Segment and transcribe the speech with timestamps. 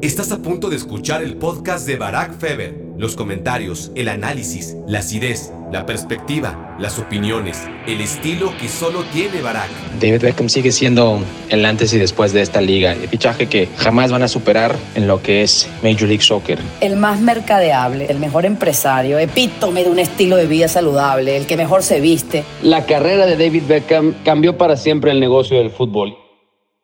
[0.00, 2.72] Estás a punto de escuchar el podcast de Barack Feber.
[2.96, 9.40] Los comentarios, el análisis, la acidez, la perspectiva, las opiniones, el estilo que solo tiene
[9.40, 9.68] Barack.
[10.00, 12.92] David Beckham sigue siendo el antes y después de esta liga.
[12.92, 16.60] El fichaje que jamás van a superar en lo que es Major League Soccer.
[16.80, 21.56] El más mercadeable, el mejor empresario, epítome de un estilo de vida saludable, el que
[21.56, 22.44] mejor se viste.
[22.62, 26.16] La carrera de David Beckham cambió para siempre el negocio del fútbol.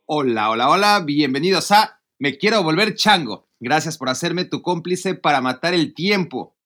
[0.05, 3.51] Hola, hola, hola, bienvenidos a Me quiero volver chango.
[3.61, 6.57] Gracias por hacerme tu cómplice para matar el tiempo.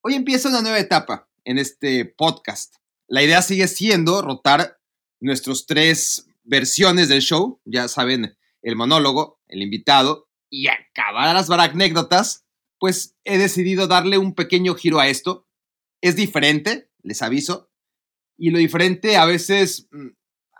[0.00, 2.76] Hoy empieza una nueva etapa en este podcast.
[3.08, 4.78] La idea sigue siendo rotar
[5.18, 12.46] nuestros tres versiones del show, ya saben, el monólogo, el invitado y acabadas las anécdotas,
[12.78, 15.48] pues he decidido darle un pequeño giro a esto.
[16.00, 17.72] Es diferente, les aviso,
[18.38, 20.10] y lo diferente a veces mm,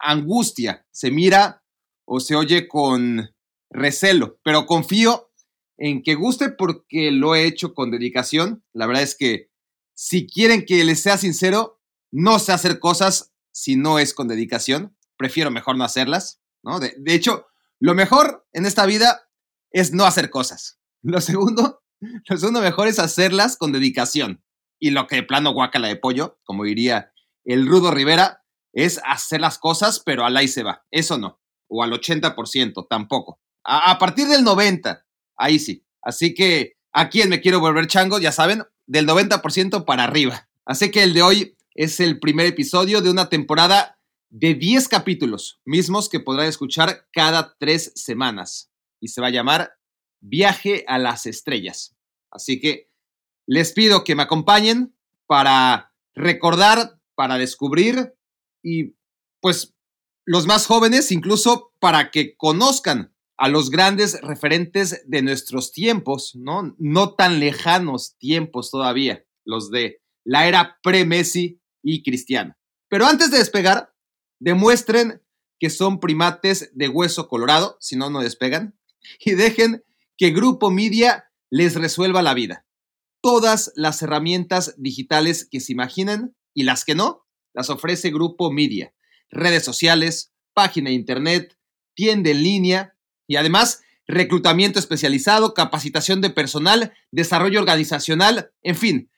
[0.00, 1.62] angustia, se mira
[2.04, 3.31] o se oye con
[3.72, 5.32] recelo, pero confío
[5.78, 8.64] en que guste porque lo he hecho con dedicación.
[8.72, 9.50] La verdad es que
[9.94, 11.80] si quieren que les sea sincero,
[12.12, 14.96] no sé hacer cosas si no es con dedicación.
[15.16, 16.78] Prefiero mejor no hacerlas, ¿no?
[16.80, 17.46] De, hecho,
[17.80, 19.28] lo mejor en esta vida
[19.70, 20.78] es no hacer cosas.
[21.02, 21.82] Lo segundo,
[22.28, 24.44] lo segundo mejor es hacerlas con dedicación.
[24.78, 27.12] Y lo que de plano guacala de pollo, como diría
[27.44, 30.84] el Rudo Rivera, es hacer las cosas, pero al ahí se va.
[30.90, 31.40] Eso no.
[31.68, 33.40] O al 80%, tampoco.
[33.64, 35.04] A, partir del 90,
[35.36, 35.84] ahí sí.
[36.02, 40.48] Así que a quien me quiero volver chango, ya saben, del 90% para arriba.
[40.64, 43.98] Así que el de hoy es el primer episodio de una temporada
[44.30, 48.70] de 10 capítulos, mismos que podrán escuchar cada tres semanas.
[49.00, 49.72] Y se va a llamar
[50.20, 51.94] Viaje a las Estrellas.
[52.30, 52.88] Así que
[53.46, 54.94] les pido que me acompañen
[55.26, 58.14] para recordar, para descubrir
[58.62, 58.94] y
[59.40, 59.74] pues
[60.24, 66.74] los más jóvenes incluso para que conozcan a los grandes referentes de nuestros tiempos, ¿no?
[66.78, 72.56] No tan lejanos tiempos todavía, los de la era pre-Messi y Cristiano.
[72.88, 73.92] Pero antes de despegar,
[74.38, 75.22] demuestren
[75.58, 78.78] que son primates de hueso colorado, si no, no despegan,
[79.20, 79.82] y dejen
[80.16, 82.66] que Grupo Media les resuelva la vida.
[83.20, 88.94] Todas las herramientas digitales que se imaginen y las que no, las ofrece Grupo Media.
[89.30, 91.56] Redes sociales, página de internet,
[91.94, 92.91] tienda en línea
[93.32, 99.10] y además reclutamiento especializado, capacitación de personal, desarrollo organizacional, en fin.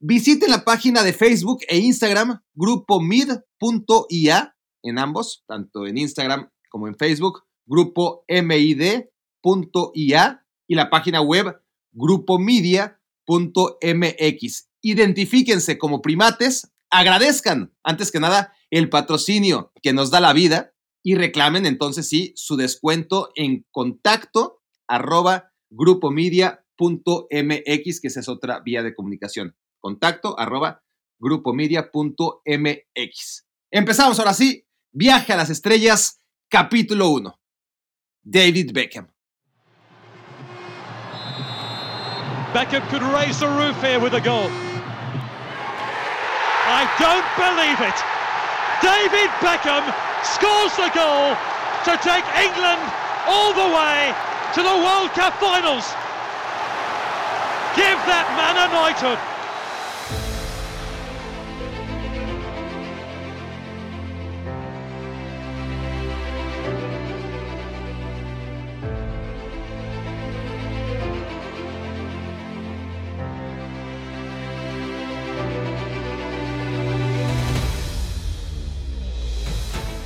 [0.00, 6.94] Visiten la página de Facebook e Instagram grupomid.ia en ambos, tanto en Instagram como en
[6.94, 9.08] Facebook, grupo mid.ia
[10.68, 11.58] y la página web
[11.92, 14.68] grupomedia.mx.
[14.82, 20.73] Identifíquense como primates, agradezcan antes que nada el patrocinio que nos da la vida
[21.04, 28.82] y reclamen entonces sí su descuento en contacto arroba grupomedia.mx, que esa es otra vía
[28.82, 29.54] de comunicación.
[29.80, 30.82] Contacto arroba
[31.20, 33.46] grupomedia.mx.
[33.70, 34.66] Empezamos ahora sí.
[34.92, 37.38] Viaje a las estrellas, capítulo 1.
[38.22, 39.12] David Beckham.
[42.54, 44.48] Beckham could raise the roof here with a goal.
[46.66, 47.94] I don't believe it.
[48.80, 49.84] David Beckham
[50.24, 51.36] scores the goal
[51.84, 52.80] to take England
[53.28, 54.14] all the way
[54.54, 55.84] to the World Cup finals.
[57.76, 59.33] Give that man a knighthood.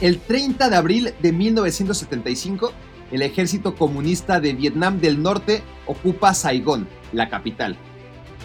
[0.01, 2.73] El 30 de abril de 1975,
[3.11, 7.77] el ejército comunista de Vietnam del Norte ocupa Saigón, la capital.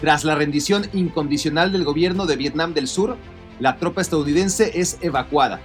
[0.00, 3.16] Tras la rendición incondicional del gobierno de Vietnam del Sur,
[3.60, 5.60] la tropa estadounidense es evacuada.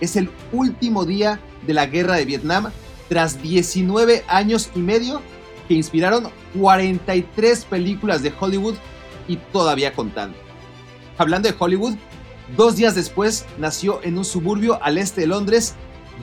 [0.00, 2.70] Es el último día de la guerra de Vietnam
[3.08, 5.22] tras 19 años y medio
[5.66, 8.76] que inspiraron 43 películas de Hollywood
[9.26, 10.38] y todavía contando.
[11.18, 11.94] Hablando de Hollywood,
[12.56, 15.74] Dos días después nació en un suburbio al este de Londres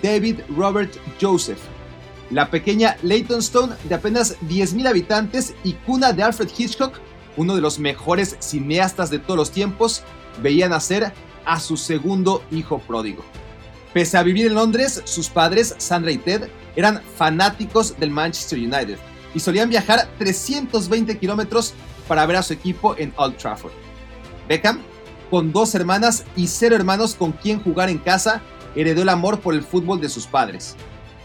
[0.04, 1.60] David Robert Joseph.
[2.30, 7.00] La pequeña Leytonstone, de apenas 10.000 habitantes y cuna de Alfred Hitchcock,
[7.38, 10.04] uno de los mejores cineastas de todos los tiempos,
[10.42, 11.12] veía nacer
[11.46, 13.24] a su segundo hijo pródigo.
[13.94, 19.00] Pese a vivir en Londres, sus padres, Sandra y Ted, eran fanáticos del Manchester United
[19.34, 21.74] y solían viajar 320 kilómetros
[22.08, 23.72] para ver a su equipo en Old Trafford.
[24.48, 24.82] Beckham
[25.30, 28.42] con dos hermanas y cero hermanos con quien jugar en casa,
[28.76, 30.76] heredó el amor por el fútbol de sus padres.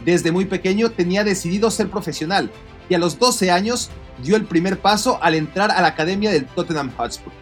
[0.04, 2.50] Desde muy pequeño tenía decidido ser profesional
[2.88, 3.90] y a los 12 años
[4.22, 7.32] dio el primer paso al entrar a la academia del Tottenham Hotspur.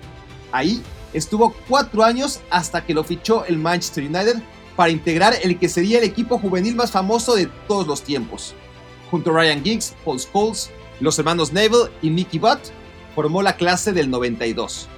[0.52, 0.82] Ahí
[1.12, 4.42] estuvo cuatro años hasta que lo fichó el Manchester United
[4.76, 8.54] para integrar el que sería el equipo juvenil más famoso de todos los tiempos.
[9.10, 10.70] Junto a Ryan Giggs, Paul Scholes,
[11.00, 12.60] los hermanos Neville y Nicky Butt,
[13.14, 14.88] formó la clase del 92.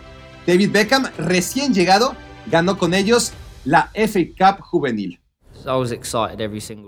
[0.47, 2.15] David Beckham, recién llegado,
[2.51, 3.33] ganó con ellos
[3.65, 5.21] la FA Cup juvenil.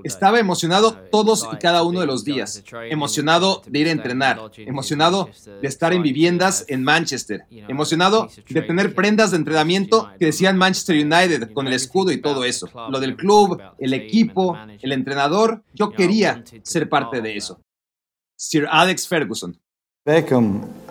[0.05, 5.31] Estaba emocionado todos y cada uno de los días, emocionado de ir a entrenar, emocionado
[5.63, 10.97] de estar en viviendas en Manchester, emocionado de tener prendas de entrenamiento que decían Manchester
[10.97, 12.69] United con el escudo y todo eso.
[12.91, 17.61] Lo del club, el equipo, el entrenador, yo quería ser parte de eso.
[18.37, 19.59] Sir Alex Ferguson.
[20.05, 20.86] Beckham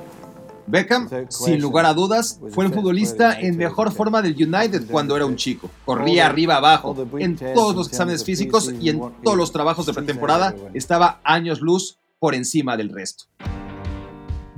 [0.67, 5.25] Beckham, sin lugar a dudas, fue el futbolista en mejor forma del United cuando era
[5.25, 5.69] un chico.
[5.85, 10.55] Corría arriba abajo en todos los exámenes físicos y en todos los trabajos de pretemporada.
[10.73, 13.25] Estaba años luz por encima del resto.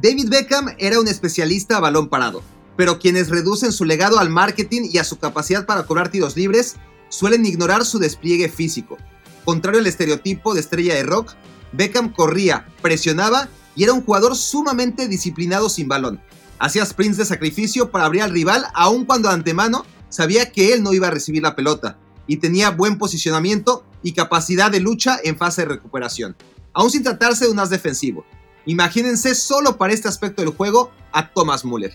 [0.02, 2.42] David Beckham era un especialista a balón parado,
[2.76, 6.76] pero quienes reducen su legado al marketing y a su capacidad para cobrar tiros libres
[7.10, 8.98] suelen ignorar su despliegue físico.
[9.44, 11.34] Contrario al estereotipo de estrella de rock,
[11.72, 16.20] Beckham corría, presionaba y era un jugador sumamente disciplinado sin balón.
[16.60, 20.82] Hacía sprints de sacrificio para abrir al rival aun cuando de antemano sabía que él
[20.82, 25.38] no iba a recibir la pelota y tenía buen posicionamiento y capacidad de lucha en
[25.38, 26.36] fase de recuperación,
[26.74, 28.26] aún sin tratarse de un as defensivo.
[28.66, 31.94] Imagínense solo para este aspecto del juego a Thomas Müller.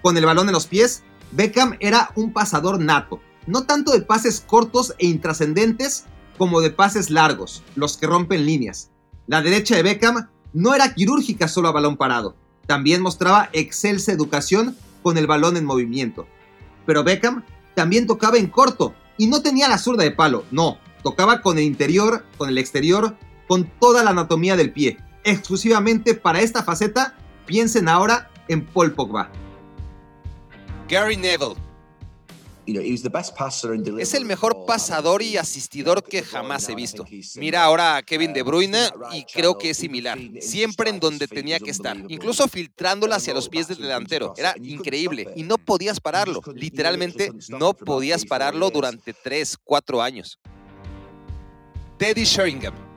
[0.00, 1.02] Con el balón en los pies,
[1.32, 6.06] Beckham era un pasador nato, no tanto de pases cortos e intrascendentes
[6.38, 8.90] como de pases largos, los que rompen líneas.
[9.26, 10.28] La derecha de Beckham
[10.58, 12.34] no era quirúrgica solo a balón parado,
[12.66, 16.26] también mostraba excelsa educación con el balón en movimiento.
[16.84, 17.44] Pero Beckham
[17.76, 21.64] también tocaba en corto y no tenía la zurda de palo, no, tocaba con el
[21.64, 23.16] interior, con el exterior,
[23.46, 24.98] con toda la anatomía del pie.
[25.22, 27.14] Exclusivamente para esta faceta,
[27.46, 29.30] piensen ahora en Paul Pogba.
[30.88, 31.67] Gary Neville
[33.98, 37.04] es el mejor pasador y asistidor que jamás he visto.
[37.36, 40.18] Mira ahora a Kevin De Bruyne y creo que es similar.
[40.40, 44.34] Siempre en donde tenía que estar, incluso filtrándola hacia los pies del delantero.
[44.36, 46.42] Era increíble y no podías pararlo.
[46.54, 50.38] Literalmente no podías pararlo durante 3, 4 años.
[51.98, 52.87] Teddy Sheringham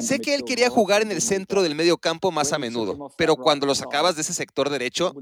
[0.00, 3.36] Sé que él quería jugar en el centro del medio campo más a menudo, pero
[3.36, 5.14] cuando lo sacabas de ese sector derecho,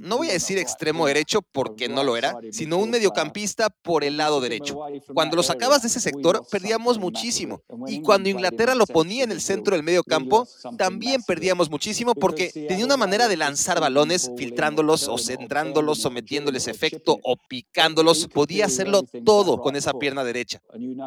[0.00, 4.16] no voy a decir extremo derecho porque no lo era, sino un mediocampista por el
[4.16, 4.78] lado derecho.
[5.14, 7.62] Cuando lo sacabas de ese sector, perdíamos muchísimo.
[7.86, 10.46] Y cuando Inglaterra lo ponía en el centro del medio campo,
[10.76, 17.18] también perdíamos muchísimo porque tenía una manera de lanzar balones, filtrándolos o centrándolos, sometiéndoles efecto
[17.22, 18.28] o picándolos.
[18.28, 20.60] Podía hacerlo todo con esa pierna derecha.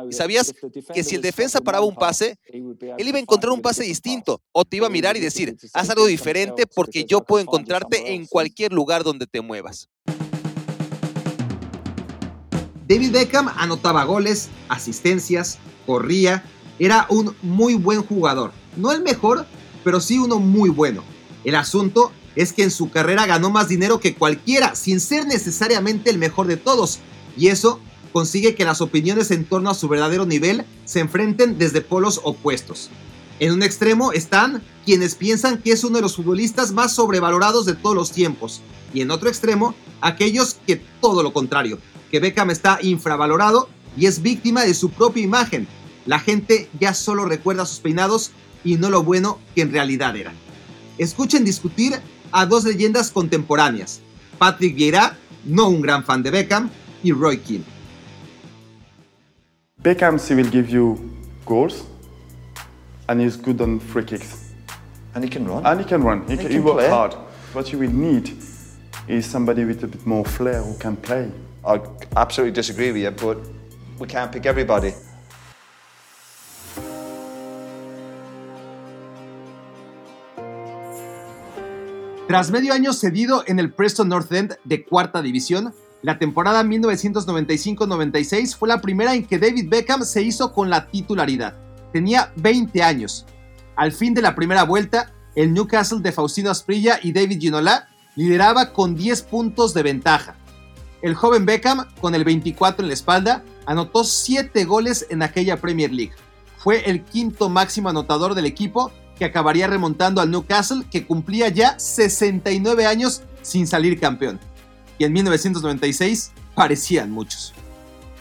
[0.10, 0.54] Y sabías
[0.94, 4.66] que si el defensa paraba un pase, él iba a encontrar un pase distinto o
[4.66, 8.74] te iba a mirar y decir, haz algo diferente porque yo puedo encontrarte en cualquier
[8.74, 9.90] lugar donde te muevas.
[12.88, 16.44] David Beckham anotaba goles, asistencias, corría,
[16.80, 18.52] era un muy buen jugador.
[18.76, 19.46] No el mejor,
[19.84, 21.04] pero sí uno muy bueno.
[21.44, 26.10] El asunto es que en su carrera ganó más dinero que cualquiera, sin ser necesariamente
[26.10, 27.00] el mejor de todos.
[27.38, 27.80] Y eso
[28.14, 32.90] consigue que las opiniones en torno a su verdadero nivel se enfrenten desde polos opuestos.
[33.40, 37.74] En un extremo están quienes piensan que es uno de los futbolistas más sobrevalorados de
[37.74, 38.62] todos los tiempos,
[38.94, 41.80] y en otro extremo aquellos que todo lo contrario,
[42.12, 43.68] que Beckham está infravalorado
[43.98, 45.68] y es víctima de su propia imagen.
[46.06, 48.32] La gente ya solo recuerda sus peinados
[48.64, 50.34] y no lo bueno que en realidad era.
[51.00, 52.00] Escuchen discutir
[52.32, 54.02] a dos leyendas contemporáneas,
[54.38, 56.70] Patrick Vieira, no un gran fan de Beckham,
[57.04, 57.73] y Roy Keane.
[59.84, 60.98] Beckham he will give you
[61.46, 61.84] goals,
[63.10, 64.54] and he's good on free kicks.
[65.14, 65.66] And he can run.
[65.66, 66.26] And he can run.
[66.26, 67.14] He, he, can, he works hard.
[67.52, 68.32] What you will need
[69.10, 71.30] is somebody with a bit more flair who can play.
[71.66, 71.82] I
[72.16, 73.38] absolutely disagree with you, but
[74.00, 74.94] we can't pick everybody.
[82.30, 88.58] Tras medio año cedido en el Preston North End de cuarta división, la temporada 1995-96
[88.58, 91.56] fue la primera en que David Beckham se hizo con la titularidad.
[91.94, 93.26] Tenía 20 años.
[93.78, 98.74] Al fin de la primera vuelta, el Newcastle de Faustino Asprilla y David Ginola lideraba
[98.74, 100.36] con 10 puntos de ventaja.
[101.02, 105.94] El joven Beckham, con el 24 en la espalda, anotó 7 goles en aquella Premier
[105.94, 106.14] League.
[106.58, 111.80] Fue el quinto máximo anotador del equipo que acabaría remontando al Newcastle que cumplía ya
[111.80, 114.42] 69 años sin salir campeón
[114.98, 117.54] y en 1996 parecían muchos.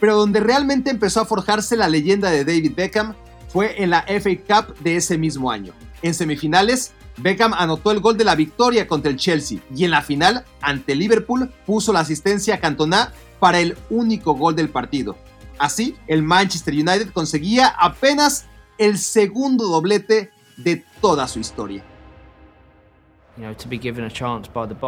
[0.00, 3.14] Pero donde realmente empezó a forjarse la leyenda de David Beckham
[3.48, 4.30] fue en la FA
[4.64, 5.72] Cup de ese mismo año.
[6.02, 10.02] En semifinales, Beckham anotó el gol de la victoria contra el Chelsea y en la
[10.02, 15.16] final, ante Liverpool, puso la asistencia a Cantona para el único gol del partido.
[15.58, 18.46] Así, el Manchester United conseguía apenas
[18.78, 21.84] el segundo doblete de toda su historia.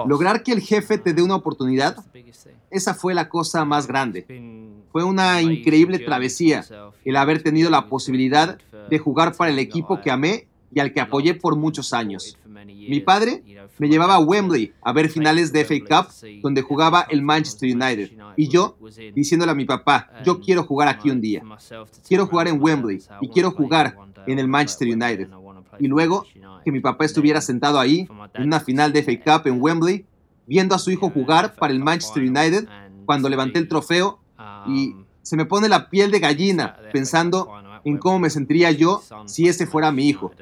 [0.07, 1.97] Lograr que el jefe te dé una oportunidad,
[2.71, 4.27] esa fue la cosa más grande.
[4.91, 6.65] Fue una increíble travesía
[7.05, 8.59] el haber tenido la posibilidad
[8.91, 12.37] de jugar para el equipo que amé y al que apoyé por muchos años.
[12.67, 13.43] Mi padre
[13.79, 18.11] me llevaba a Wembley a ver finales de FA Cup donde jugaba el Manchester United
[18.37, 18.77] y yo
[19.15, 21.43] diciéndole a mi papá, yo quiero jugar aquí un día.
[22.07, 23.97] Quiero jugar en Wembley y quiero jugar
[24.27, 25.29] en el Manchester United.
[25.79, 26.25] Y luego
[26.65, 30.07] que mi papá estuviera sentado ahí en una final de FA Cup en Wembley,
[30.47, 32.69] viendo a su hijo jugar para el Manchester United
[33.07, 34.21] cuando levanté el trofeo
[34.67, 37.49] y se me pone la piel de gallina pensando
[37.85, 40.33] en cómo me sentiría yo si ese fuera mi hijo.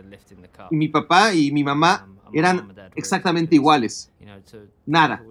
[0.70, 4.10] Y mi papá y mi mamá eran exactamente iguales.
[4.86, 5.24] Nada,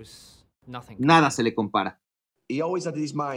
[0.97, 2.00] nada se le compara.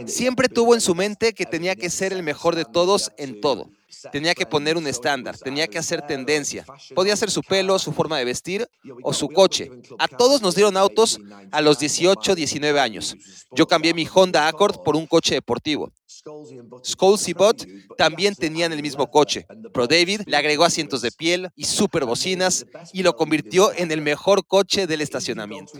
[0.07, 3.69] Siempre tuvo en su mente que tenía que ser el mejor de todos en todo.
[4.11, 6.65] Tenía que poner un estándar, tenía que hacer tendencia.
[6.93, 8.67] Podía ser su pelo, su forma de vestir
[9.03, 9.71] o su coche.
[9.97, 11.19] A todos nos dieron autos
[11.51, 13.15] a los 18, 19 años.
[13.51, 15.91] Yo cambié mi Honda Accord por un coche deportivo.
[16.07, 17.65] Scholes y Bot
[17.97, 22.65] también tenían el mismo coche, pero David le agregó asientos de piel y super bocinas
[22.93, 25.73] y lo convirtió en el mejor coche del estacionamiento.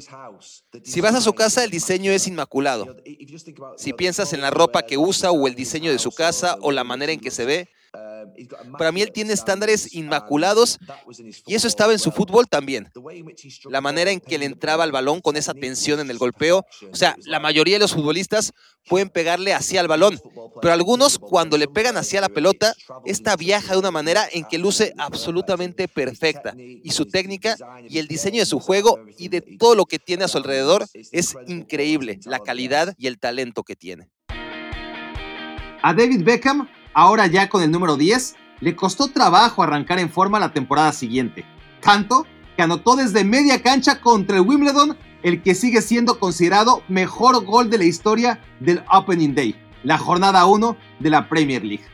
[0.84, 2.96] Si vas a su casa, el diseño es inmaculado.
[3.77, 6.84] Si piensas en la ropa que usa o el diseño de su casa o la
[6.84, 7.70] manera en que se ve,
[8.77, 10.79] para mí él tiene estándares inmaculados
[11.46, 12.89] y eso estaba en su fútbol también.
[13.70, 16.65] La manera en que le entraba al balón con esa tensión en el golpeo.
[16.91, 18.53] O sea, la mayoría de los futbolistas
[18.88, 20.20] pueden pegarle hacia el balón,
[20.62, 22.74] pero algunos cuando le pegan hacia la pelota,
[23.05, 27.55] esta viaja de una manera en que luce absolutamente perfecta y su técnica
[27.89, 30.86] y el diseño de su juego y de todo lo que tiene a su alrededor
[31.12, 34.10] es increíble, la calidad y el talento que tiene.
[35.88, 40.40] A David Beckham ahora ya con el número 10, le costó trabajo arrancar en forma
[40.40, 41.46] la temporada siguiente.
[41.82, 42.25] Tanto
[42.56, 47.70] que anotó desde media cancha contra el Wimbledon, el que sigue siendo considerado mejor gol
[47.70, 51.86] de la historia del Opening Day, la jornada 1 de la Premier League.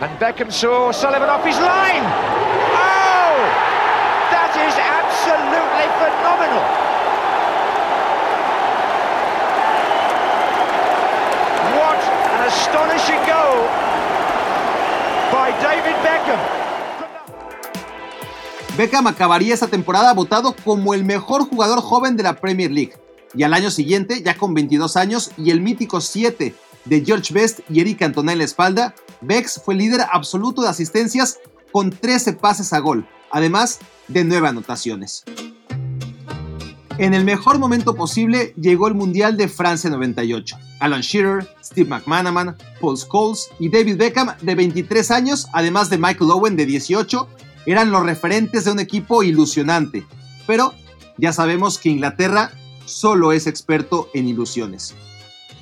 [0.00, 2.37] And Beckham saw Sullivan off his line.
[12.58, 13.58] Astonishing goal
[15.30, 16.40] by David Beckham.
[18.76, 22.94] Beckham acabaría esa temporada votado como el mejor jugador joven de la Premier League.
[23.34, 27.60] Y al año siguiente, ya con 22 años y el mítico 7 de George Best
[27.68, 31.38] y Eric Cantona en la espalda, Bex fue líder absoluto de asistencias
[31.70, 35.24] con 13 pases a gol, además de 9 anotaciones.
[36.98, 40.58] En el mejor momento posible llegó el Mundial de Francia 98.
[40.80, 46.32] Alan Shearer, Steve McManaman, Paul Scholes y David Beckham de 23 años, además de Michael
[46.32, 47.28] Owen de 18,
[47.66, 50.04] eran los referentes de un equipo ilusionante.
[50.44, 50.74] Pero
[51.18, 52.50] ya sabemos que Inglaterra
[52.84, 54.96] solo es experto en ilusiones.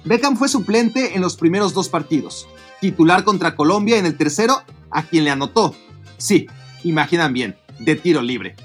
[0.07, 2.49] Beckham fue suplente en los primeros dos partidos,
[2.81, 5.77] titular contra Colombia en el tercero, a quien le anotó.
[6.17, 6.47] Sí,
[6.83, 8.57] imaginan bien, de tiro libre.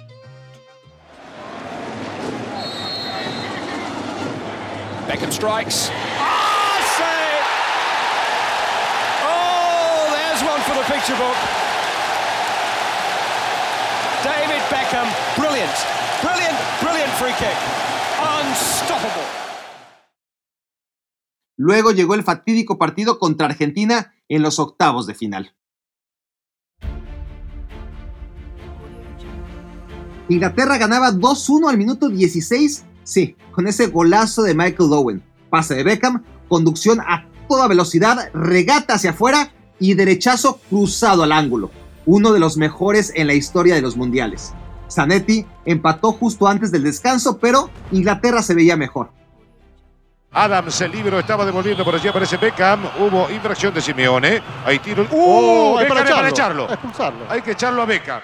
[5.11, 5.91] Beckham strikes.
[6.23, 7.45] Ah, save!
[9.27, 11.35] Oh, there's one for the picture book.
[14.23, 15.75] David Beckham, brilliant,
[16.23, 17.57] brilliant, brilliant free kick.
[18.39, 19.27] Unstoppable.
[21.57, 25.53] Luego llegó el fatídico partido contra Argentina en los octavos de final.
[30.29, 35.83] Inglaterra ganaba 2-1 al minuto 16 Sí, con ese golazo de Michael Owen, pase de
[35.83, 41.71] Beckham, conducción a toda velocidad, regata hacia afuera y derechazo cruzado al ángulo,
[42.05, 44.53] uno de los mejores en la historia de los mundiales.
[44.89, 49.09] Zanetti empató justo antes del descanso, pero Inglaterra se veía mejor.
[50.33, 52.85] Adams, el libro estaba devolviendo por allí, aparece Beckham.
[52.99, 54.41] Hubo infracción de Simeone.
[54.65, 55.05] Hay tiro.
[55.11, 55.77] ¡Uh!
[55.77, 56.67] hay para echarlo.
[57.27, 58.21] Hay que echarlo a Beckham.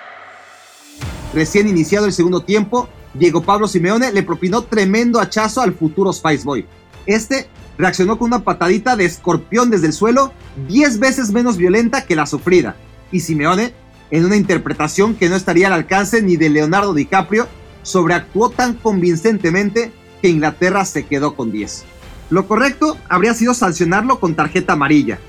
[1.34, 6.44] Recién iniciado el segundo tiempo, Diego Pablo Simeone le propinó tremendo hachazo al futuro Spice
[6.44, 6.66] Boy.
[7.06, 10.34] Este reaccionó con una patadita de escorpión desde el suelo,
[10.68, 12.76] 10 veces menos violenta que la sufrida.
[13.12, 13.74] Y Simeone,
[14.12, 17.48] en una interpretación que no estaría al alcance ni de Leonardo DiCaprio,
[17.84, 21.86] sobreactuó tan convincentemente que Inglaterra se quedó con 10.
[22.30, 25.20] Lo correcto habría sido sancionarlo con tarjeta amarilla.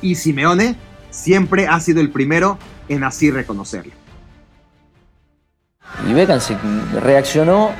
[0.00, 0.76] Y Simeone
[1.10, 4.01] siempre ha sido el primero en así reconocerlo.
[6.08, 6.56] Y Beckham se
[7.00, 7.70] reaccionó,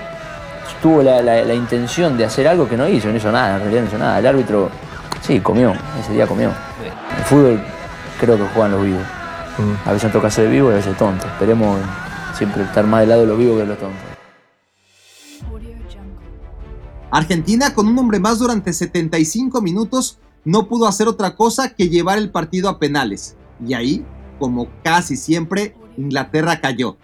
[0.80, 3.60] tuvo la, la, la, intención de hacer algo que no hizo, no hizo nada, en
[3.60, 4.18] realidad no hizo nada.
[4.18, 4.70] El árbitro,
[5.20, 6.50] sí, comió, ese día comió.
[7.18, 7.60] El fútbol
[8.20, 9.02] creo que juegan los vivos.
[9.58, 9.88] Mm.
[9.88, 11.26] A veces toca ser vivo y a veces tonto.
[11.26, 11.78] Esperemos
[12.36, 14.12] siempre estar más del lado de los vivos que de los tontos.
[17.10, 22.18] Argentina, con un hombre más durante 75 minutos, no pudo hacer otra cosa que llevar
[22.18, 23.36] el partido a penales.
[23.64, 24.04] Y ahí,
[24.38, 26.96] como casi siempre, Inglaterra cayó.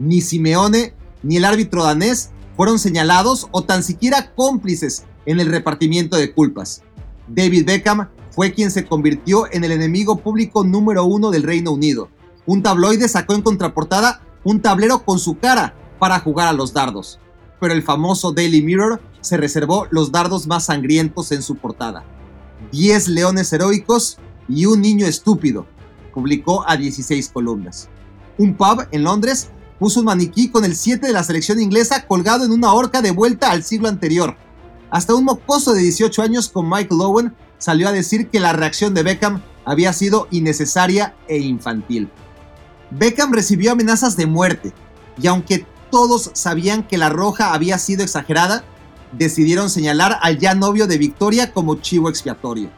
[0.00, 6.16] Ni Simeone ni el árbitro danés fueron señalados o tan siquiera cómplices en el repartimiento
[6.16, 6.82] de culpas.
[7.28, 12.08] David Beckham fue quien se convirtió en el enemigo público número uno del Reino Unido.
[12.46, 17.20] Un tabloide sacó en contraportada un tablero con su cara para jugar a los dardos.
[17.60, 22.04] Pero el famoso Daily Mirror se reservó los dardos más sangrientos en su portada.
[22.72, 24.16] 10 leones heroicos
[24.48, 25.66] y un niño estúpido,
[26.14, 27.88] publicó a 16 columnas.
[28.38, 29.50] Un pub en Londres
[29.80, 33.12] puso un maniquí con el 7 de la selección inglesa colgado en una horca de
[33.12, 34.36] vuelta al siglo anterior.
[34.90, 38.92] Hasta un mocoso de 18 años con Mike Lowen salió a decir que la reacción
[38.92, 42.10] de Beckham había sido innecesaria e infantil.
[42.90, 44.74] Beckham recibió amenazas de muerte,
[45.20, 48.64] y aunque todos sabían que la roja había sido exagerada,
[49.12, 52.70] decidieron señalar al ya novio de Victoria como chivo expiatorio.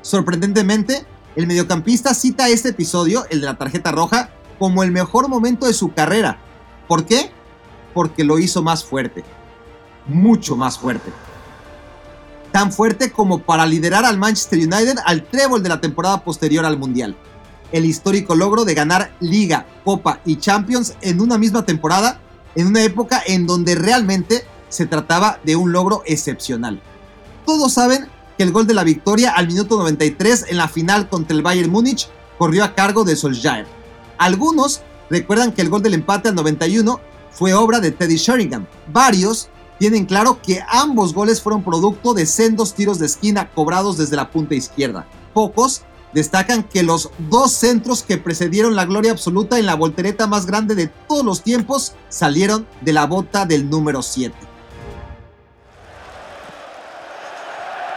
[0.00, 1.04] Sorprendentemente,
[1.36, 5.72] el mediocampista cita este episodio, el de la tarjeta roja, como el mejor momento de
[5.72, 6.38] su carrera.
[6.86, 7.30] ¿Por qué?
[7.94, 9.24] Porque lo hizo más fuerte.
[10.06, 11.12] Mucho más fuerte.
[12.52, 16.78] Tan fuerte como para liderar al Manchester United al trébol de la temporada posterior al
[16.78, 17.16] Mundial.
[17.72, 22.20] El histórico logro de ganar Liga, Copa y Champions en una misma temporada,
[22.54, 26.80] en una época en donde realmente se trataba de un logro excepcional.
[27.44, 31.36] Todos saben que el gol de la victoria al minuto 93 en la final contra
[31.36, 33.77] el Bayern Múnich corrió a cargo de Solskjaer.
[34.18, 38.66] Algunos recuerdan que el gol del empate al 91 fue obra de Teddy Sheringham.
[38.92, 44.16] Varios tienen claro que ambos goles fueron producto de sendos tiros de esquina cobrados desde
[44.16, 45.06] la punta izquierda.
[45.32, 50.46] Pocos destacan que los dos centros que precedieron la gloria absoluta en la voltereta más
[50.46, 54.34] grande de todos los tiempos salieron de la bota del número 7.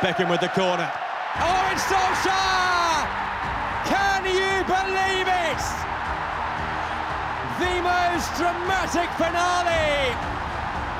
[0.01, 0.89] Beckham with the corner.
[1.39, 2.70] Oh!
[8.41, 10.17] Dramatic finale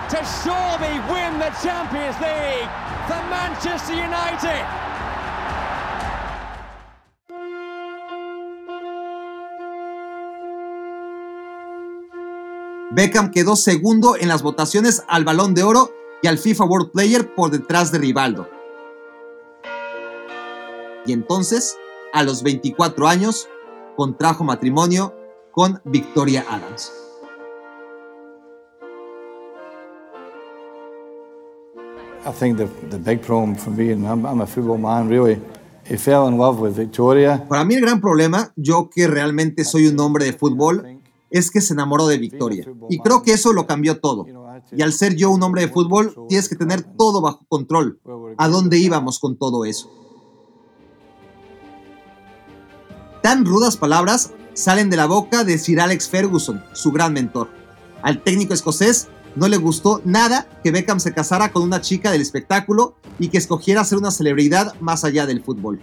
[0.08, 2.70] to surely win the Champions League
[3.08, 4.64] for Manchester United.
[12.92, 17.34] Beckham quedó segundo en las votaciones al Balón de Oro y al FIFA World Player
[17.34, 18.48] por detrás de Rivaldo.
[21.08, 21.76] Y entonces,
[22.14, 23.50] a los 24 años,
[23.96, 25.16] contrajo matrimonio
[25.52, 27.01] con Victoria Adams.
[32.24, 35.40] I think the, the big problem for me, and I'm, I'm a football man really,
[35.86, 37.44] he fell in love with Victoria.
[37.50, 41.62] Para mí el gran problema, yo que realmente soy un hombre de fútbol, es que
[41.62, 42.66] se enamoró de Victoria.
[42.90, 44.26] Y creo que eso lo cambió todo.
[44.72, 48.00] Y al ser yo un hombre de fútbol, tienes que tener todo bajo control.
[48.38, 49.90] ¿A dónde íbamos con todo eso?
[53.24, 57.50] Tan rudas palabras salen de la boca de Sir Alex Ferguson, su gran mentor.
[58.04, 62.22] Al técnico escocés no le gustó nada que Beckham se casara con una chica del
[62.22, 65.82] espectáculo y que escogiera ser una celebridad más allá del fútbol.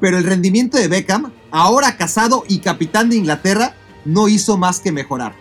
[0.00, 4.92] Pero el rendimiento de Beckham, ahora casado y capitán de Inglaterra, no hizo más que
[4.92, 5.34] mejorar.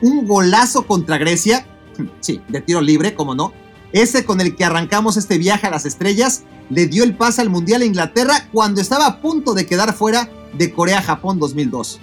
[0.00, 1.66] Un golazo contra Grecia,
[2.20, 3.52] sí, de tiro libre, como no,
[3.92, 7.50] ese con el que arrancamos este viaje a las estrellas, le dio el pase al
[7.50, 12.00] Mundial a Inglaterra cuando estaba a punto de quedar fuera de Corea-Japón 2002.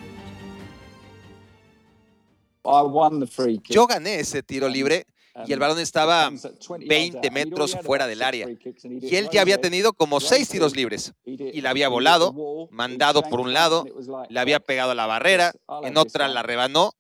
[3.69, 5.06] Yo gané ese tiro libre
[5.45, 6.32] y el balón estaba
[6.80, 8.48] 20 metros fuera del área.
[8.84, 11.13] Y él ya había tenido como seis tiros libres.
[11.26, 13.86] Y la había volado, mandado por un lado,
[14.30, 16.93] le había pegado a la barrera, en otra la rebanó.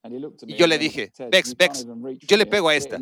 [0.47, 1.87] Y yo le dije, Bex, Bex,
[2.19, 2.99] yo le pego a esta.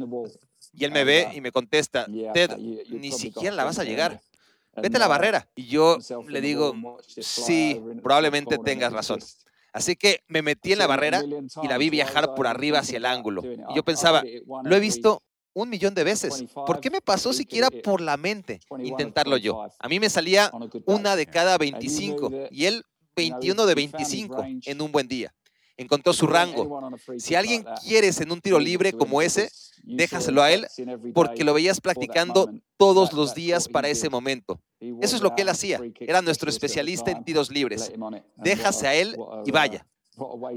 [0.74, 2.58] Y él me ve y me contesta, Ted,
[2.90, 4.20] ni siquiera la vas a llegar.
[4.76, 5.48] Vete a la barrera.
[5.56, 6.74] Y yo le digo,
[7.08, 9.20] sí, probablemente tengas razón.
[9.78, 11.22] Así que me metí en la barrera
[11.62, 13.44] y la vi viajar por arriba hacia el ángulo.
[13.46, 14.24] Y yo pensaba,
[14.64, 15.22] lo he visto
[15.54, 16.46] un millón de veces.
[16.66, 19.68] ¿Por qué me pasó siquiera por la mente intentarlo yo?
[19.78, 20.52] A mí me salía
[20.88, 22.84] una de cada 25 y él
[23.16, 25.32] 21 de 25 en un buen día.
[25.78, 26.92] Encontró su rango.
[27.18, 29.50] Si alguien quieres en un tiro libre como ese,
[29.84, 30.68] déjaselo a él
[31.14, 34.60] porque lo veías practicando todos los días para ese momento.
[35.02, 35.80] Eso es lo que él hacía.
[36.00, 37.92] Era nuestro especialista en tiros libres.
[38.36, 39.86] Déjase a él y vaya.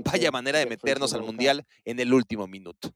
[0.04, 2.90] Vaya manera de meternos al Mundial en el último minuto.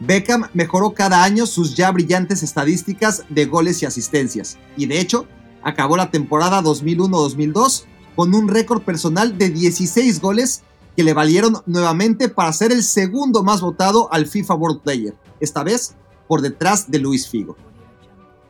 [0.00, 5.26] Beckham mejoró cada año sus ya brillantes estadísticas de goles y asistencias, y de hecho,
[5.62, 7.84] acabó la temporada 2001-2002
[8.16, 10.62] con un récord personal de 16 goles
[11.00, 15.64] que le valieron nuevamente para ser el segundo más votado al FIFA World Player, esta
[15.64, 15.94] vez
[16.28, 17.56] por detrás de Luis Figo.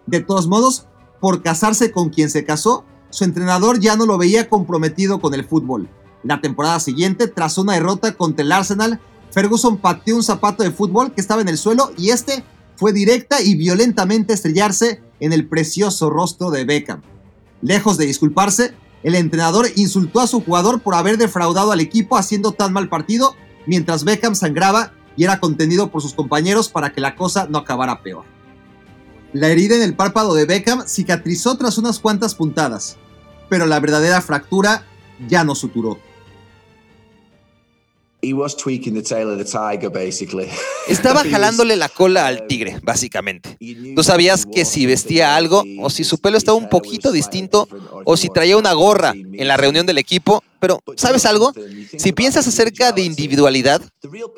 [0.07, 0.89] De todos modos,
[1.21, 5.45] por casarse con quien se casó, su entrenador ya no lo veía comprometido con el
[5.45, 5.89] fútbol.
[6.25, 11.13] La temporada siguiente, tras una derrota contra el Arsenal, Ferguson pateó un zapato de fútbol
[11.15, 12.43] que estaba en el suelo y este
[12.75, 17.03] fue directa y violentamente estrellarse en el precioso rostro de Beckham.
[17.63, 22.53] Lejos de disculparse, el entrenador insultó a su jugador por haber defraudado al equipo haciendo
[22.53, 23.35] tan mal partido,
[23.67, 28.03] mientras Beckham sangraba y era contenido por sus compañeros para que la cosa no acabara
[28.03, 28.25] peor.
[29.33, 32.97] La herida en el párpado de Beckham cicatrizó tras unas cuantas puntadas,
[33.49, 34.87] pero la verdadera fractura
[35.29, 35.99] ya no suturó.
[40.89, 43.57] Estaba jalándole la cola al tigre, básicamente.
[43.95, 47.69] Tú sabías que si vestía algo, o si su pelo estaba un poquito distinto,
[48.05, 51.53] o si traía una gorra en la reunión del equipo, pero, ¿sabes algo?
[51.97, 53.81] Si piensas acerca de individualidad,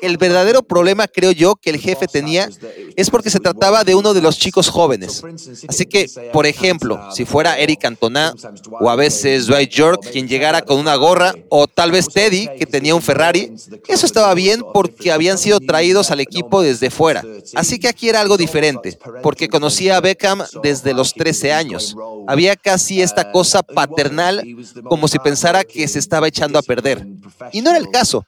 [0.01, 2.49] el verdadero problema, creo yo, que el jefe tenía
[2.95, 5.21] es porque se trataba de uno de los chicos jóvenes.
[5.67, 8.33] Así que, por ejemplo, si fuera Eric Cantona
[8.79, 12.65] o a veces Dwight York quien llegara con una gorra, o tal vez Teddy que
[12.65, 13.51] tenía un Ferrari,
[13.87, 17.23] eso estaba bien porque habían sido traídos al equipo desde fuera.
[17.55, 21.95] Así que aquí era algo diferente, porque conocía a Beckham desde los 13 años.
[22.27, 24.43] Había casi esta cosa paternal,
[24.87, 27.05] como si pensara que se estaba echando a perder.
[27.51, 28.25] Y no era el caso.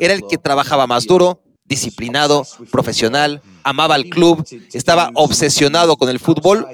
[0.00, 6.18] Era el que trabajaba más duro, disciplinado, profesional, amaba al club, estaba obsesionado con el
[6.18, 6.66] fútbol,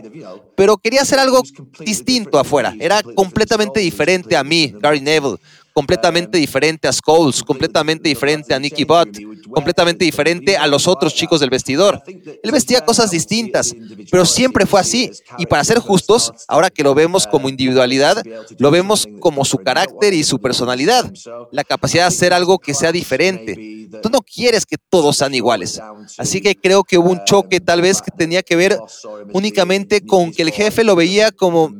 [0.54, 1.42] pero quería hacer algo
[1.80, 2.74] distinto afuera.
[2.78, 5.38] Era completamente diferente a mí, Gary Neville,
[5.74, 9.18] completamente diferente a Scholes, completamente diferente a Nicky Butt,
[9.50, 12.00] completamente diferente a los otros chicos del vestidor.
[12.42, 13.74] Él vestía cosas distintas,
[14.10, 15.10] pero siempre fue así.
[15.36, 18.22] Y para ser justos, ahora que lo vemos como individualidad,
[18.56, 21.12] lo vemos como su carácter y su personalidad,
[21.50, 23.88] la capacidad de hacer algo que sea diferente.
[24.00, 25.80] Tú no quieres que todos sean iguales.
[26.18, 28.78] Así que creo que hubo un choque tal vez que tenía que ver
[29.32, 31.72] únicamente con que el jefe lo veía como,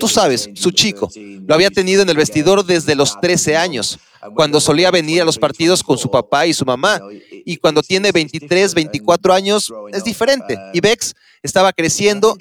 [0.00, 1.08] tú sabes, su chico.
[1.46, 3.98] Lo había tenido en el vestidor desde los 13 años,
[4.34, 7.00] cuando solía venir a los partidos con su papá y su mamá.
[7.44, 10.58] Y cuando tiene 23, 24 años, es diferente.
[10.72, 12.36] Y Bex estaba creciendo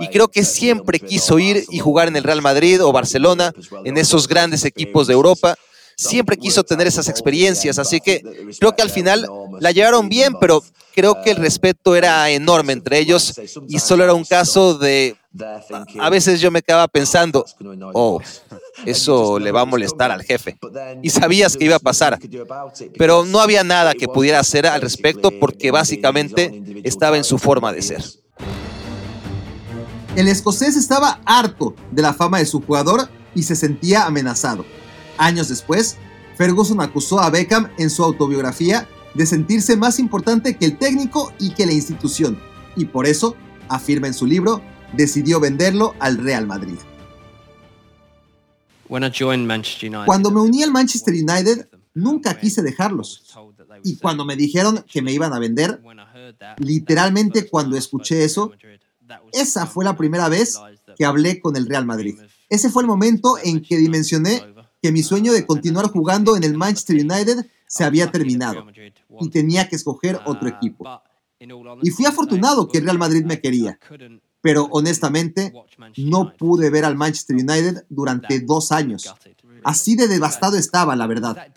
[0.00, 3.52] y creo que siempre quiso ir y jugar en el Real Madrid o Barcelona,
[3.84, 5.56] en esos grandes equipos de Europa
[5.94, 8.22] siempre quiso tener esas experiencias, así que
[8.58, 9.28] creo que al final
[9.60, 10.62] la llevaron bien, pero
[10.94, 13.34] creo que el respeto era enorme entre ellos
[13.68, 15.16] y solo era un caso de...
[15.98, 17.44] A veces yo me quedaba pensando,
[17.94, 18.20] oh,
[18.86, 20.58] eso le va a molestar al jefe.
[21.02, 22.18] Y sabías que iba a pasar,
[22.98, 27.72] pero no había nada que pudiera hacer al respecto porque básicamente estaba en su forma
[27.72, 28.04] de ser.
[30.14, 34.66] El escocés estaba harto de la fama de su jugador y se sentía amenazado.
[35.16, 35.96] Años después,
[36.36, 41.54] Ferguson acusó a Beckham en su autobiografía de sentirse más importante que el técnico y
[41.54, 42.38] que la institución,
[42.76, 43.36] y por eso,
[43.68, 46.78] afirma en su libro, decidió venderlo al Real Madrid.
[50.04, 53.24] Cuando me uní al Manchester United, nunca quise dejarlos.
[53.84, 55.82] Y cuando me dijeron que me iban a vender,
[56.58, 58.52] literalmente cuando escuché eso,
[59.32, 60.58] esa fue la primera vez
[60.96, 62.18] que hablé con el Real Madrid.
[62.48, 64.42] Ese fue el momento en que dimensioné
[64.82, 68.66] que mi sueño de continuar jugando en el Manchester United se había terminado
[69.20, 70.84] y tenía que escoger otro equipo.
[71.82, 73.78] Y fui afortunado que el Real Madrid me quería,
[74.42, 75.52] pero honestamente
[75.96, 79.14] no pude ver al Manchester United durante dos años.
[79.64, 81.48] Así de devastado estaba, la verdad.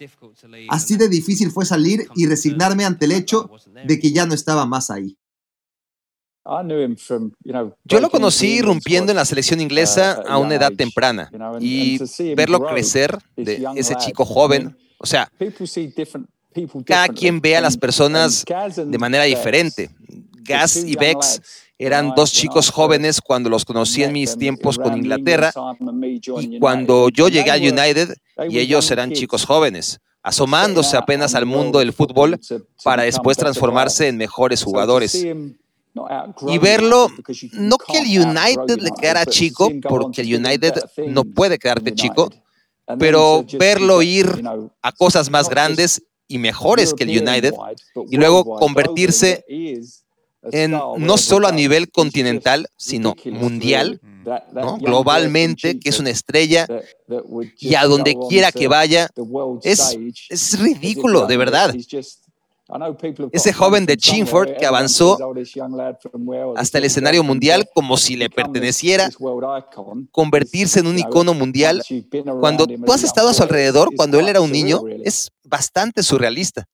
[0.69, 3.49] Así de difícil fue salir y resignarme ante el hecho
[3.85, 5.17] de que ya no estaba más ahí.
[7.83, 11.99] Yo lo conocí rompiendo en la selección inglesa a una edad temprana y
[12.35, 15.31] verlo crecer de ese chico joven, o sea,
[16.85, 19.89] cada quien ve a las personas de manera diferente.
[20.45, 21.41] Gas y Bex
[21.77, 25.51] eran dos chicos jóvenes cuando los conocí en mis tiempos con Inglaterra
[26.39, 28.15] y cuando yo llegué al United
[28.49, 32.39] y ellos eran chicos jóvenes asomándose apenas al mundo del fútbol
[32.83, 35.13] para después transformarse en mejores jugadores.
[35.13, 37.09] y verlo,
[37.53, 40.73] no que el United le quedara chico, porque el United
[41.07, 42.31] no puede quedarte chico,
[42.97, 44.27] pero verlo ir
[44.81, 47.53] a cosas más grandes y mejores que el United
[48.09, 49.45] y luego convertirse
[50.51, 53.99] en no solo a nivel continental, sino mundial,
[54.79, 56.67] globalmente, que es una estrella
[57.59, 59.09] y a donde quiera que vaya,
[59.63, 59.97] es,
[60.29, 61.75] es ridículo, de verdad.
[63.31, 65.17] Ese joven de Chinford que avanzó
[66.55, 69.09] hasta el escenario mundial como si le perteneciera,
[70.11, 71.83] convertirse en un icono mundial,
[72.39, 76.65] cuando tú has estado a su alrededor, cuando él era un niño, es bastante surrealista.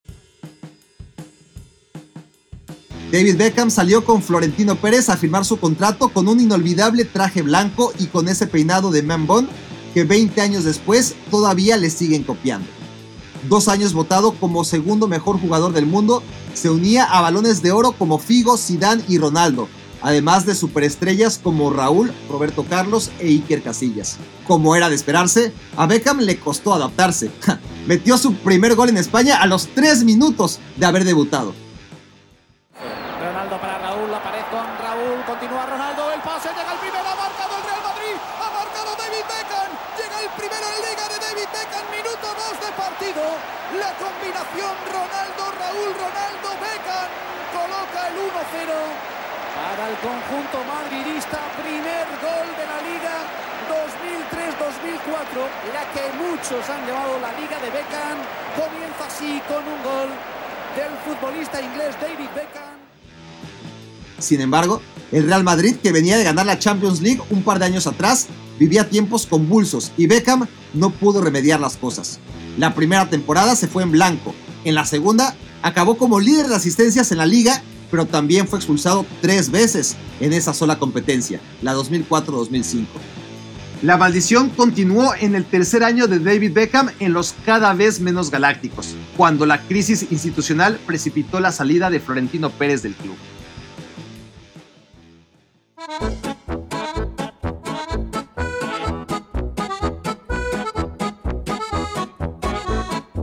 [3.11, 7.91] David Beckham salió con Florentino Pérez a firmar su contrato con un inolvidable traje blanco
[7.99, 9.49] y con ese peinado de man bun
[9.93, 12.67] que 20 años después todavía le siguen copiando
[13.47, 17.93] dos años votado como segundo mejor jugador del mundo, se unía a balones de oro
[17.93, 19.67] como Figo, Zidane y Ronaldo,
[20.01, 24.17] además de superestrellas como Raúl, Roberto Carlos e Iker Casillas.
[24.47, 27.31] Como era de esperarse, a Beckham le costó adaptarse.
[27.87, 31.53] Metió su primer gol en España a los tres minutos de haber debutado.
[43.77, 47.09] La combinación Ronaldo-Raúl, Ronaldo-Beckham
[47.55, 49.11] coloca el 1-0
[49.55, 53.15] para el conjunto madridista, primer gol de la Liga
[53.71, 55.39] 2003-2004,
[55.71, 58.17] la que muchos han llamado la Liga de Beckham,
[58.55, 60.09] comienza así con un gol
[60.75, 62.75] del futbolista inglés David Beckham.
[64.19, 67.65] Sin embargo, el Real Madrid, que venía de ganar la Champions League un par de
[67.65, 68.27] años atrás,
[68.59, 72.19] vivía tiempos convulsos y Beckham no pudo remediar las cosas.
[72.57, 74.35] La primera temporada se fue en blanco.
[74.63, 79.05] En la segunda, acabó como líder de asistencias en la liga, pero también fue expulsado
[79.21, 82.85] tres veces en esa sola competencia, la 2004-2005.
[83.81, 88.29] La maldición continuó en el tercer año de David Beckham en los cada vez menos
[88.29, 93.15] galácticos, cuando la crisis institucional precipitó la salida de Florentino Pérez del club.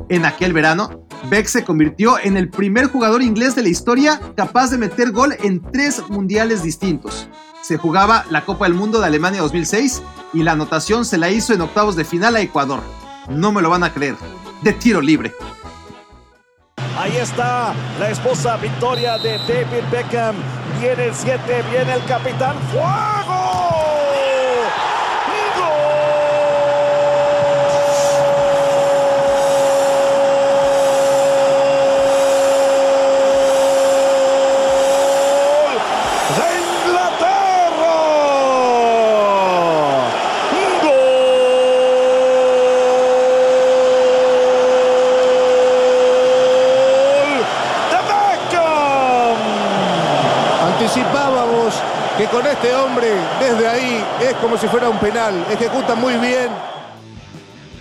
[0.09, 4.71] En aquel verano, Beck se convirtió en el primer jugador inglés de la historia capaz
[4.71, 7.29] de meter gol en tres mundiales distintos.
[7.63, 11.53] Se jugaba la Copa del Mundo de Alemania 2006 y la anotación se la hizo
[11.53, 12.81] en octavos de final a Ecuador.
[13.29, 14.17] No me lo van a creer,
[14.63, 15.35] de tiro libre.
[16.97, 20.37] Ahí está la esposa Victoria de David Beckham.
[20.81, 21.41] Viene el 7,
[21.71, 22.57] viene el capitán.
[22.73, 23.18] ¡Fuego!
[53.41, 55.47] Desde ahí, es como si fuera un penal.
[55.51, 56.49] Ejecuta muy bien.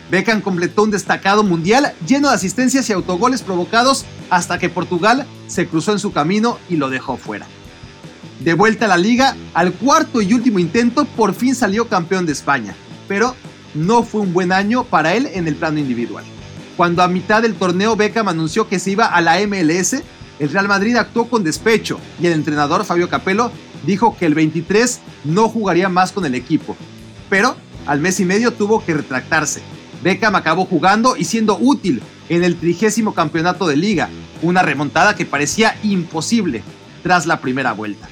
[0.10, 5.68] Beckham completó un destacado mundial lleno de asistencias y autogoles provocados hasta que Portugal se
[5.68, 7.46] cruzó en su camino y lo dejó fuera.
[8.40, 12.32] De vuelta a la liga, al cuarto y último intento por fin salió campeón de
[12.32, 12.76] España,
[13.08, 13.36] pero
[13.74, 16.24] no fue un buen año para él en el plano individual.
[16.78, 20.04] Cuando a mitad del torneo Beckham anunció que se iba a la MLS,
[20.40, 23.52] el Real Madrid actuó con despecho y el entrenador Fabio Capello
[23.88, 26.76] dijo que el 23 no jugaría más con el equipo.
[27.30, 27.56] Pero
[27.88, 29.62] al mes y medio tuvo que retractarse.
[30.04, 34.10] Beckham acabó jugando y siendo útil en el trigésimo campeonato de liga,
[34.44, 36.62] una remontada que parecía imposible
[37.02, 38.08] tras la primera vuelta.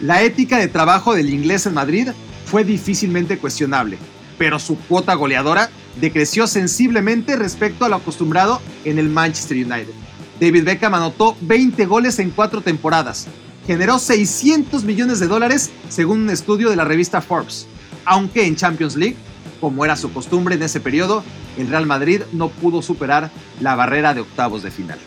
[0.00, 2.08] La ética de trabajo del inglés en Madrid
[2.46, 3.98] fue difícilmente cuestionable,
[4.38, 9.92] pero su cuota goleadora decreció sensiblemente respecto a lo acostumbrado en el Manchester United.
[10.40, 13.26] David Beckham anotó 20 goles en cuatro temporadas,
[13.66, 17.66] generó 600 millones de dólares según un estudio de la revista Forbes,
[18.04, 19.16] aunque en Champions League,
[19.60, 21.22] como era su costumbre en ese periodo,
[21.56, 24.98] el Real Madrid no pudo superar la barrera de octavos de final.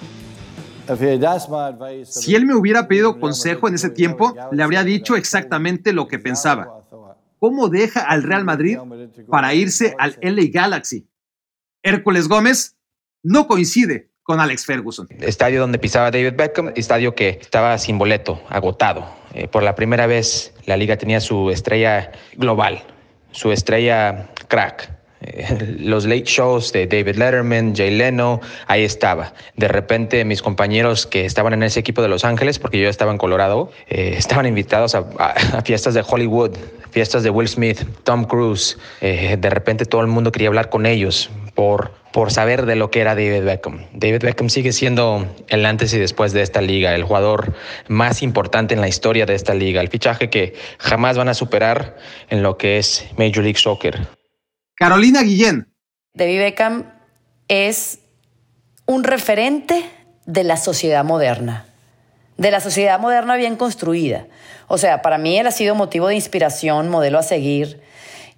[2.03, 6.19] Si él me hubiera pedido consejo en ese tiempo, le habría dicho exactamente lo que
[6.19, 6.83] pensaba.
[7.39, 8.77] ¿Cómo deja al Real Madrid
[9.29, 11.07] para irse al LA Galaxy?
[11.83, 12.77] Hércules Gómez
[13.23, 15.07] no coincide con Alex Ferguson.
[15.21, 19.05] Estadio donde pisaba David Beckham, estadio que estaba sin boleto, agotado.
[19.35, 22.81] Eh, por la primera vez la liga tenía su estrella global,
[23.29, 24.89] su estrella crack,
[25.21, 29.31] eh, los late shows de David Letterman, Jay Leno, ahí estaba.
[29.57, 33.11] De repente mis compañeros que estaban en ese equipo de Los Ángeles, porque yo estaba
[33.11, 35.03] en Colorado, eh, estaban invitados a,
[35.63, 36.57] fiestas de Hollywood,
[36.89, 38.79] fiestas de Will Smith, Tom Cruise.
[39.01, 43.01] De repente todo el mundo quería hablar con ellos por, por saber de lo que
[43.01, 43.85] era David Beckham.
[43.93, 47.55] David Beckham sigue siendo el antes y después de esta liga, el jugador
[47.87, 51.97] más importante en la historia de esta liga, el fichaje que jamás van a superar
[52.29, 54.07] en lo que es Major League Soccer.
[54.75, 55.67] Carolina Guillén.
[56.13, 56.91] David Beckham
[57.47, 57.99] es
[58.85, 59.89] un referente
[60.25, 61.65] de la sociedad moderna,
[62.37, 64.27] de la sociedad moderna bien construida.
[64.67, 67.81] O sea, para mí él ha sido motivo de inspiración, modelo a seguir.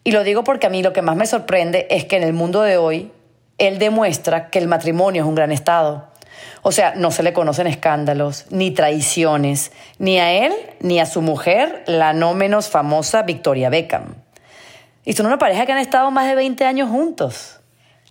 [0.08, 2.32] Y lo digo porque a mí lo que más me sorprende es que en el
[2.32, 3.12] mundo de hoy
[3.58, 6.08] él demuestra que el matrimonio es un gran estado.
[6.62, 11.22] O sea, no se le conocen escándalos, ni traiciones, ni a él, ni a su
[11.22, 14.16] mujer, la no menos famosa Victoria Beckham.
[15.04, 17.60] Y son una pareja que han estado más de 20 años juntos.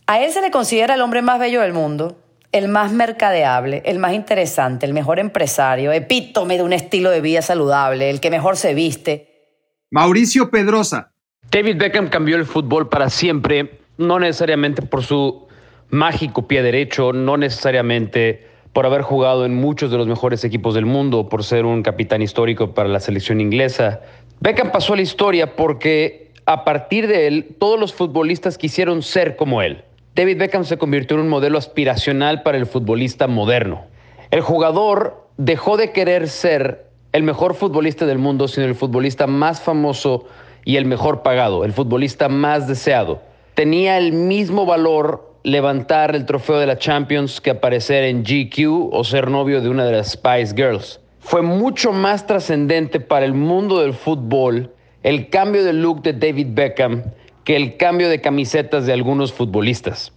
[0.06, 2.18] A él se le considera el hombre más bello del mundo,
[2.52, 7.40] el más mercadeable, el más interesante, el mejor empresario, epítome de un estilo de vida
[7.40, 9.56] saludable, el que mejor se viste.
[9.90, 11.14] Mauricio Pedrosa.
[11.50, 15.46] David Beckham cambió el fútbol para siempre, no necesariamente por su
[15.90, 20.84] mágico pie derecho, no necesariamente por haber jugado en muchos de los mejores equipos del
[20.84, 24.00] mundo, por ser un capitán histórico para la selección inglesa.
[24.40, 29.36] Beckham pasó a la historia porque a partir de él, todos los futbolistas quisieron ser
[29.36, 29.82] como él.
[30.14, 33.84] David Beckham se convirtió en un modelo aspiracional para el futbolista moderno.
[34.30, 39.60] El jugador dejó de querer ser el mejor futbolista del mundo, sino el futbolista más
[39.60, 40.26] famoso
[40.66, 43.22] y el mejor pagado, el futbolista más deseado.
[43.54, 49.04] Tenía el mismo valor levantar el trofeo de la Champions que aparecer en GQ o
[49.04, 51.00] ser novio de una de las Spice Girls.
[51.20, 54.72] Fue mucho más trascendente para el mundo del fútbol
[55.04, 57.04] el cambio de look de David Beckham
[57.44, 60.12] que el cambio de camisetas de algunos futbolistas.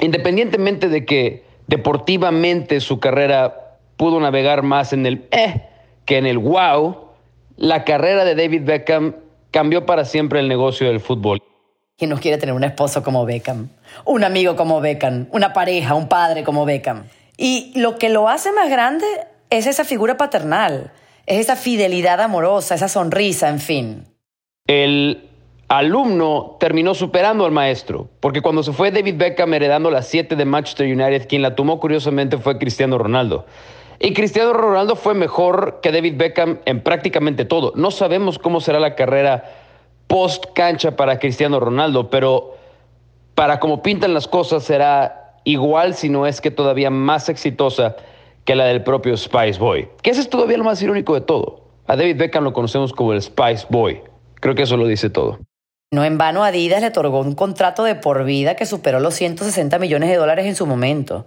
[0.00, 5.62] Independientemente de que deportivamente su carrera pudo navegar más en el eh
[6.04, 6.96] que en el wow,
[7.56, 9.14] la carrera de David Beckham
[9.54, 11.42] cambió para siempre el negocio del fútbol.
[11.96, 13.70] ¿Quién nos quiere tener un esposo como Beckham?
[14.04, 17.04] Un amigo como Beckham, una pareja, un padre como Beckham.
[17.38, 19.06] Y lo que lo hace más grande
[19.48, 20.92] es esa figura paternal,
[21.24, 24.04] es esa fidelidad amorosa, esa sonrisa, en fin
[24.66, 25.28] el
[25.68, 30.44] alumno terminó superando al maestro, porque cuando se fue David Beckham heredando las 7 de
[30.44, 33.44] Manchester United, quien la tomó curiosamente fue Cristiano Ronaldo.
[33.98, 37.72] Y Cristiano Ronaldo fue mejor que David Beckham en prácticamente todo.
[37.76, 39.44] No sabemos cómo será la carrera
[40.06, 42.56] post cancha para Cristiano Ronaldo, pero
[43.34, 47.96] para como pintan las cosas será igual, si no es que todavía más exitosa
[48.44, 49.88] que la del propio Spice Boy.
[50.02, 51.64] Que ese es todavía lo más irónico de todo.
[51.86, 54.02] A David Beckham lo conocemos como el Spice Boy.
[54.40, 55.38] Creo que eso lo dice todo.
[55.90, 59.78] No en vano Adidas le otorgó un contrato de por vida que superó los 160
[59.78, 61.26] millones de dólares en su momento.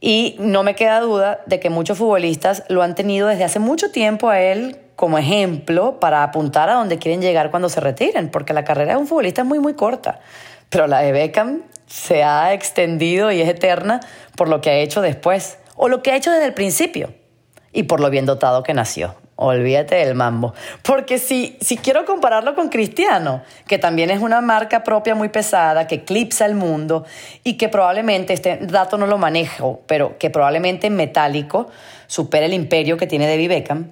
[0.00, 3.90] Y no me queda duda de que muchos futbolistas lo han tenido desde hace mucho
[3.90, 8.52] tiempo a él como ejemplo para apuntar a donde quieren llegar cuando se retiren, porque
[8.52, 10.20] la carrera de un futbolista es muy, muy corta.
[10.70, 14.00] Pero la de Beckham se ha extendido y es eterna
[14.36, 17.14] por lo que ha hecho después, o lo que ha hecho desde el principio,
[17.72, 19.14] y por lo bien dotado que nació.
[19.38, 20.54] Olvídate del mambo.
[20.82, 25.86] Porque si, si quiero compararlo con Cristiano, que también es una marca propia muy pesada,
[25.86, 27.04] que eclipsa el mundo
[27.44, 31.68] y que probablemente, este dato no lo manejo, pero que probablemente en metálico
[32.06, 33.90] supera el imperio que tiene David Beckham,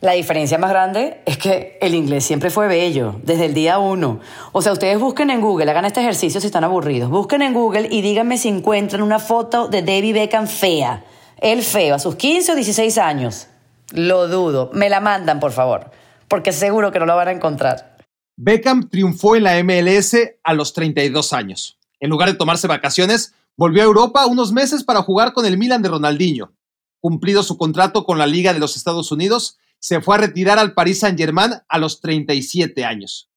[0.00, 4.20] la diferencia más grande es que el inglés siempre fue bello, desde el día uno.
[4.52, 7.10] O sea, ustedes busquen en Google, hagan este ejercicio si están aburridos.
[7.10, 11.02] Busquen en Google y díganme si encuentran una foto de David Beckham fea.
[11.40, 13.48] Él feo, a sus 15 o 16 años.
[13.92, 14.70] Lo dudo.
[14.72, 15.90] Me la mandan, por favor,
[16.28, 17.96] porque seguro que no la van a encontrar.
[18.36, 21.78] Beckham triunfó en la MLS a los 32 años.
[22.00, 25.82] En lugar de tomarse vacaciones, volvió a Europa unos meses para jugar con el Milan
[25.82, 26.54] de Ronaldinho.
[27.00, 30.74] Cumplido su contrato con la Liga de los Estados Unidos, se fue a retirar al
[30.74, 33.30] Paris Saint-Germain a los 37 años.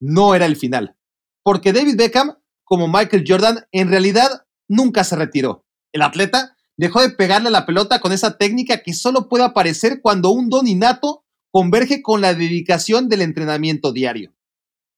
[0.00, 0.96] No era el final,
[1.42, 5.64] porque David Beckham, como Michael Jordan, en realidad nunca se retiró.
[5.92, 10.30] El atleta dejó de pegarle la pelota con esa técnica que solo puede aparecer cuando
[10.30, 14.32] un don innato converge con la dedicación del entrenamiento diario.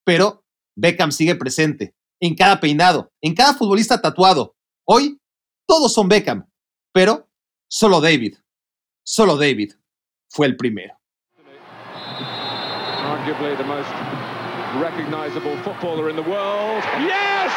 [0.04, 0.44] Pero
[0.76, 4.56] Beckham sigue presente, en cada peinado, en cada futbolista tatuado.
[4.84, 5.20] Hoy,
[5.66, 6.48] todos son Beckham,
[6.92, 7.28] pero
[7.68, 8.36] solo David,
[9.02, 9.72] solo David
[10.28, 10.94] fue el primero.
[13.10, 13.88] Arguably the most
[14.80, 16.84] recognizable footballer in the world.
[17.00, 17.50] Yes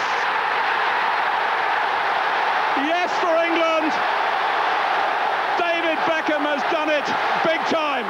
[3.24, 3.92] for England!
[5.58, 7.06] David Beckham has done it
[7.44, 8.08] big time.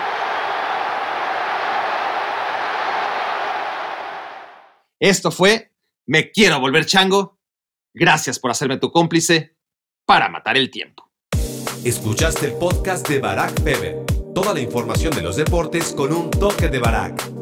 [4.99, 5.71] Esto fue
[6.05, 7.39] Me quiero volver chango.
[7.93, 9.57] Gracias por hacerme tu cómplice
[10.05, 11.11] para matar el tiempo.
[11.83, 14.05] Escuchaste el podcast de Barack Feber.
[14.33, 17.32] Toda la información de los deportes con un toque de Barack.